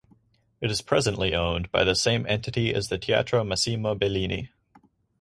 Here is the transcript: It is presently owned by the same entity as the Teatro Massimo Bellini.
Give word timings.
It 0.61 0.71
is 0.71 0.81
presently 0.81 1.35
owned 1.35 1.71
by 1.71 1.83
the 1.83 1.93
same 1.93 2.25
entity 2.25 2.73
as 2.73 2.89
the 2.89 2.97
Teatro 2.97 3.43
Massimo 3.43 3.93
Bellini. 3.93 4.49